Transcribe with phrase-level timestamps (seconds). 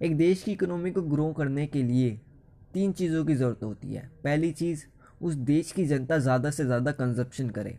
[0.00, 2.18] एक देश की इकोनॉमी को ग्रो करने के लिए
[2.74, 4.84] तीन चीज़ों की ज़रूरत होती है। पहली चीज़,
[5.20, 7.76] उस देश की जनता ज़्यादा से ज़्यादा कंजप्शन करे।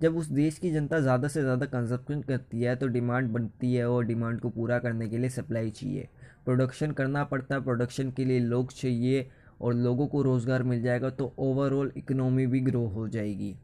[0.00, 3.88] जब उस देश की जनता ज़्यादा से ज़्यादा कंजप्शन करती है तो डिमांड बनती है
[3.88, 6.08] और डिमांड को पूरा करने के लिए सप्लाई चाहिए।
[6.44, 9.26] प्रोडक्शन करना पड़ता है प्रोडक्शन के लिए लोग चाहिए
[9.60, 13.54] और लोगों को रोज़गार मिल जाएगा तो ओवरऑल इकोनॉमी भी ग्रो हो जाएगी।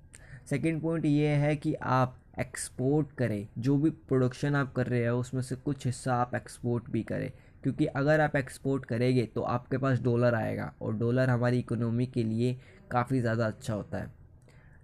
[0.50, 5.18] सेकेंड पॉइंट ये है कि आप एक्सपोर्ट करें। जो भी प्रोडक्शन आप कर रहे हो,
[5.20, 7.30] उसमें से कुछ हिस्सा आप एक्सपोर्ट भी करें।
[7.64, 12.22] क्योंकि अगर आप एक्सपोर्ट करेंगे तो आपके पास डॉलर आएगा और डॉलर हमारी इकोनॉमी के
[12.24, 12.56] लिए
[12.90, 14.16] काफ़ी ज़्यादा अच्छा होता है।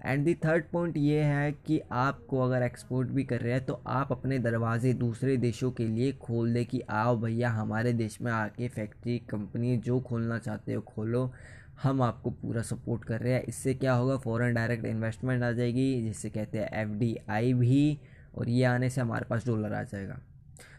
[0.02, 3.80] एंड दी थर्ड पॉइंट ये है कि आपको अगर एक्सपोर्ट भी कर रहे हैं तो
[3.88, 8.30] आप अपने दरवाजे दूसरे देशों के लिए खोल दें कि आओ भैया हमारे देश में
[8.32, 11.30] आके फैक्ट्री कंपनी जो खोलना चाहते हो खोलो
[11.82, 14.16] हम आपको पूरा सपोर्ट कर रहे हैं। इससे क्या होगा?
[14.16, 17.98] फ़ॉरेन डायरेक्ट इन्वेस्टमेंट आ जाएगी जिससे कहते हैं एफडीआई भी
[18.34, 20.18] और ये आने से हमारे पास डॉलर आ जाएगा।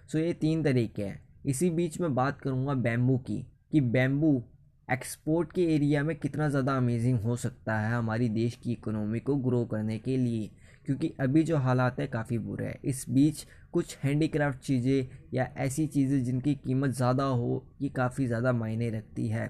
[0.08, 4.42] सो so, ये तीन तरीके हैं। इसी बीच में बात करूँगा बैम्बू की, कि बैम्बू
[4.88, 9.36] एक्सपोर्ट के एरिया में कितना ज़्यादा अमेजिंग हो सकता है हमारी देश की इकोनॉमी को
[9.38, 10.50] ग्रो करने के लिए,
[10.86, 15.88] क्योंकि अभी जो हालात है काफ़ी बुरे हैं। इस बीच कुछ हैंडीक्राफ्ट चीज़ें या ऐसी
[15.88, 19.47] चीज़ें जिनकी कीमत ज़्यादा हो, ये काफ़ी ज़्यादा मायने रखती है।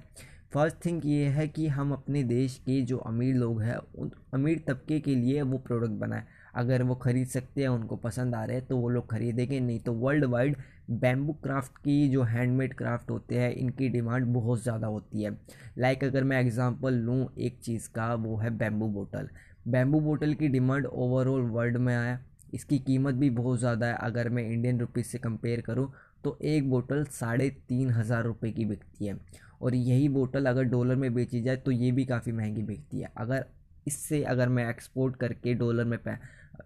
[0.54, 4.64] फ़र्स्ट थिंग ये है कि हम अपने देश के जो अमीर लोग हैं, उन, अमीर
[4.68, 6.24] तबके के लिए वो प्रोडक्ट बनाएँ।
[6.56, 9.80] अगर वो ख़रीद सकते हैं, उनको पसंद आ रहे हैं तो वो लोग ख़रीदेंगे। नहीं
[9.80, 10.58] तो वर्ल्ड वाइड
[10.92, 15.38] बैम्बू क्राफ्ट की जो हैंडमेड क्राफ्ट होते हैं, इनकी डिमांड बहुत ज़्यादा होती है।
[15.78, 19.30] लाइक अगर मैं एग्ज़ाम्पल लूँ एक चीज़ का, वो है बैम्बू बोटल
[19.68, 22.20] बैम्बू बोटल की डिमांड ओवरऑल वर्ल्ड में आया
[22.54, 25.92] इसकी कीमत भी बहुत ज़्यादा है। अगर मैं इंडियन रुपीज़ से कंपेयर करूँ
[26.24, 29.18] तो एक बोतल साढ़े तीन हज़ार रुपये की बिकती है।
[29.62, 33.12] और यही बोतल अगर डॉलर में बेची जाए तो ये भी काफ़ी महँगी बिकती है।
[33.18, 33.46] अगर
[33.88, 35.98] इससे अगर मैं एक्सपोर्ट करके डॉलर में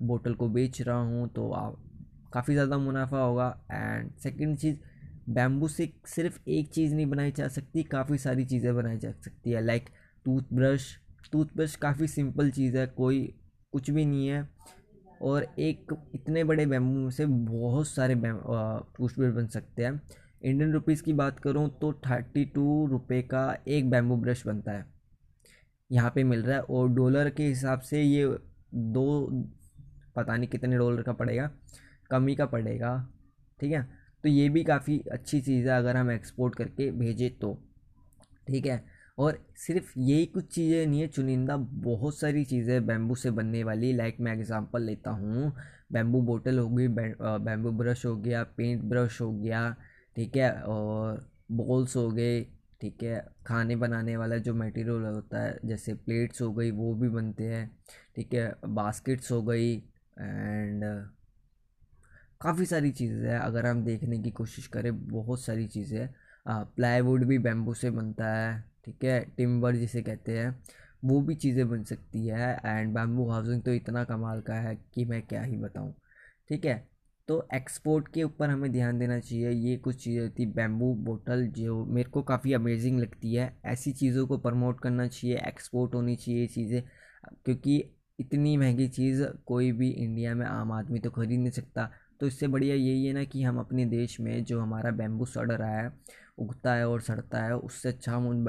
[0.02, 1.78] बोतल को बेच रहा हूँ तो आप
[2.34, 4.76] काफ़ी ज़्यादा मुनाफा होगा। एंड सेकंड चीज़,
[5.30, 9.52] बैम्बू से सिर्फ़ एक चीज़ नहीं बनाई जा सकती, काफ़ी सारी चीज़ें बनाई जा सकती
[9.52, 9.90] है। लाइक
[10.26, 10.96] टूथब्रश
[11.32, 13.34] टूथब्रश काफ़ी सिंपल चीज़ है, कोई
[13.74, 14.48] कुछ भी नहीं है।
[15.22, 20.02] और एक इतने बड़े बैम्बू से बहुत सारे टूथब्रश बन सकते हैं।
[20.42, 24.86] इंडियन रुपीज़ की बात करूँ तो थर्टी टू रुपये का एक बैम्बू ब्रश बनता है।
[25.90, 28.26] यहाँ पे मिल रहा है और डॉलर के हिसाब से ये
[28.74, 29.28] दो
[30.20, 31.50] पता नहीं कितने डॉलर का पड़ेगा,
[32.12, 32.96] कम ही का पड़ेगा,
[33.60, 33.88] ठीक है?
[34.24, 37.58] तो ये भी काफ़ी अच्छी चीज़ है अगर हम एक्सपोर्ट करके भेजें तो
[38.48, 38.84] ठीक है?
[39.18, 43.92] और सिर्फ़ यही कुछ चीज़ें नहीं है, चुनिंदा बहुत सारी चीज़ें बैम्बू से बनने वाली।
[43.94, 45.54] लाइक मैं एग्ज़ाम्पल लेता हूँ
[45.92, 49.76] बैम्बू बोटल हो गई बैम्बू ब्रश हो गया पेंट ब्रश हो गया,
[50.16, 50.52] ठीक है?
[50.54, 52.42] और बॉल्स हो गए,
[52.82, 53.26] ठीक है?
[53.48, 57.70] खाने बनाने वाला जो मटेरियल होता है, जैसे प्लेट्स हो गई, वो भी बनते हैं,
[58.16, 58.54] ठीक है?
[58.66, 59.78] बास्केट्स हो गई
[60.20, 60.84] एंड
[62.42, 66.10] काफ़ी सारी चीज़ें हैं। अगर हम देखने की कोशिश करें, बहुत सारी चीज़ें
[66.46, 69.20] प्लाईवुड भी बैम्बू से बनता है, ठीक है?
[69.38, 70.56] टिम्बर जिसे कहते हैं,
[71.06, 75.06] वो भी चीज़ें बन सकती है। एंड बैम्बू हाउसिंग तो इतना कमाल का है कि
[75.06, 75.94] मैं क्या ही बताऊँ,
[76.50, 76.88] ठीक है?
[77.28, 81.84] तो एक्सपोर्ट के ऊपर हमें ध्यान देना चाहिए। ये कुछ चीज़ें होती बैम्बू बोटल जो
[81.86, 86.48] मेरे को काफ़ी अमेजिंग लगती है। ऐसी चीज़ों को प्रमोट करना चाहिए एक्सपोर्ट होनी चाहिए
[86.48, 86.82] चीज़ें,
[87.46, 87.84] क्योंकि
[88.20, 92.48] इतनी महँगी चीज़ कोई भी इंडिया में आम आदमी तो खरीद नहीं सकता। तो इससे
[92.48, 95.92] बढ़िया यही है ना कि हम अपने देश में जो हमारा बैम्बू सड़ रहा है,
[96.38, 98.48] उगता है और सड़ता है, उससे अच्छा हम उन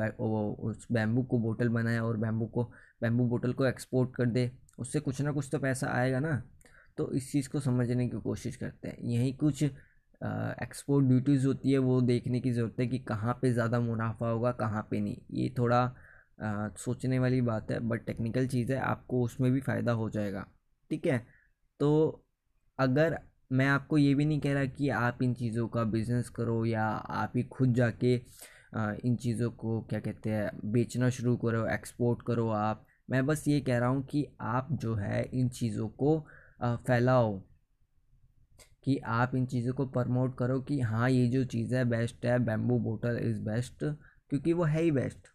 [0.61, 2.65] उस बैम्बू को बोतल बनाए और बैम्बू को
[3.03, 6.43] बैम्बू बोतल को एक्सपोर्ट कर दे। उससे कुछ ना कुछ तो पैसा आएगा ना।
[6.99, 11.79] तो इस चीज़ को समझने की कोशिश करते हैं। यही कुछ एक्सपोर्ट ड्यूटीज़ होती है,
[11.79, 15.55] वो देखने की ज़रूरत है कि कहाँ पे ज़्यादा मुनाफा होगा, कहाँ पे नहीं। ये
[15.59, 15.85] थोड़ा
[16.41, 20.47] आ, सोचने वाली बात है बट टेक्निकल चीज़ है आपको उसमें भी फ़ायदा हो जाएगा।
[20.91, 21.27] ठीक है?
[21.81, 22.25] तो
[22.79, 23.19] अगर
[23.53, 26.85] मैं आपको ये भी नहीं कह रहा कि आप इन चीज़ों का बिज़नेस करो या
[26.87, 28.15] आप ही खुद जाके
[29.05, 33.61] इन चीज़ों को क्या कहते हैं बेचना शुरू करो एक्सपोर्ट करो आप मैं बस ये
[33.61, 36.19] कह रहा हूँ कि आप जो है इन चीज़ों को
[36.65, 37.39] फैलाओ।
[38.85, 42.39] कि आप इन चीज़ों को प्रमोट करो कि हाँ ये जो चीज़ है बेस्ट है
[42.39, 45.29] बैम्बू बोटल इज़ बेस्ट क्योंकि वो है ही बेस्ट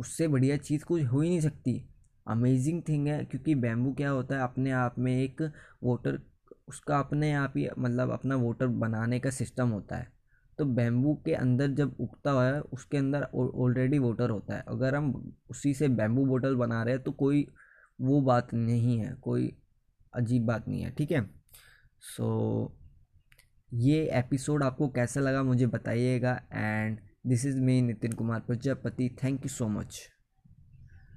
[0.00, 1.82] उससे बढ़िया चीज़ कुछ हो ही नहीं सकती।
[2.26, 5.42] अमेजिंग थिंग है क्योंकि बैम्बू क्या होता है अपने आप में एक
[5.82, 6.20] वोटर
[6.68, 10.08] उसका अपने आप ही मतलब अपना वोटर बनाने का सिस्टम होता है।
[10.58, 15.32] तो बैम्बू के अंदर जब उगता है उसके अंदर ऑलरेडी वोटर होता है। अगर हम
[15.50, 17.46] उसी से बैम्बू बोटल बना रहे हैं तो कोई
[18.00, 19.52] वो बात नहीं है कोई
[20.14, 21.30] अजीब बात नहीं है ठीक है?
[22.00, 22.80] सो so,
[23.72, 29.14] ये एपिसोड आपको कैसा लगा मुझे बताइएगा and This is me Nitin Kumar Prajapati.
[29.14, 30.08] Thank you so much.